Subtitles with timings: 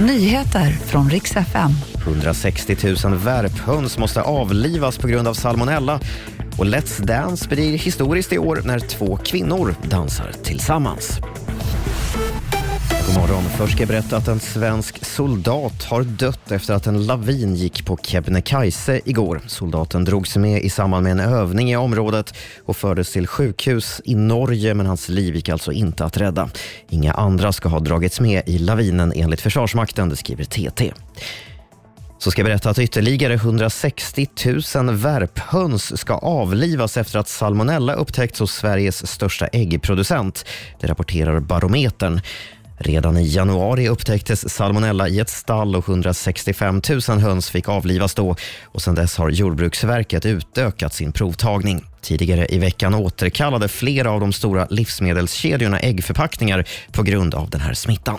[0.00, 1.70] Nyheter från riks FM.
[2.06, 6.00] 160 000 värphöns måste avlivas på grund av salmonella.
[6.58, 11.20] Och Let's Dance blir historiskt i år när två kvinnor dansar tillsammans.
[13.08, 13.44] God morgon.
[13.44, 17.86] Först ska jag berätta att en svensk soldat har dött efter att en lavin gick
[17.86, 19.40] på Kebnekaise igår.
[19.46, 22.34] Soldaten drogs med i samband med en övning i området
[22.64, 26.50] och fördes till sjukhus i Norge men hans liv gick alltså inte att rädda.
[26.88, 30.92] Inga andra ska ha dragits med i lavinen enligt Försvarsmakten, det skriver TT.
[32.18, 34.26] Så ska jag berätta att ytterligare 160
[34.76, 40.44] 000 värphöns ska avlivas efter att salmonella upptäckts hos Sveriges största äggproducent.
[40.80, 42.20] Det rapporterar Barometern.
[42.78, 48.36] Redan i januari upptäcktes salmonella i ett stall och 165 000 höns fick avlivas då.
[48.64, 51.84] Och sedan dess har Jordbruksverket utökat sin provtagning.
[52.00, 57.74] Tidigare i veckan återkallade flera av de stora livsmedelskedjorna äggförpackningar på grund av den här
[57.74, 58.18] smittan.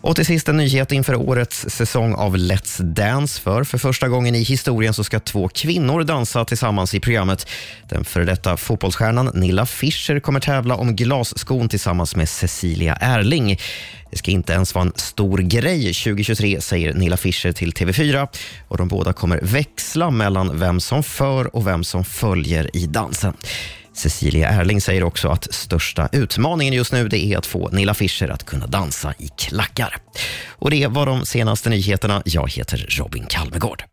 [0.00, 3.40] Och till sist en nyhet inför årets säsong av Let's Dance.
[3.40, 7.48] För för första gången i historien så ska två kvinnor dansa tillsammans i programmet.
[7.88, 13.58] Den före detta fotbollsstjärnan Nilla Fischer kommer tävla om glasskon tillsammans med Cecilia Erling.
[14.10, 18.28] Det ska inte ens vara en stor grej 2023, säger Nilla Fischer till TV4.
[18.68, 23.34] Och De båda kommer växla mellan vem som för och vem som följer i dansen.
[23.96, 28.28] Cecilia Erling säger också att största utmaningen just nu det är att få Nilla Fischer
[28.28, 29.96] att kunna dansa i klackar.
[30.48, 32.22] Och Det var de senaste nyheterna.
[32.24, 33.84] Jag heter Robin Kalmegård.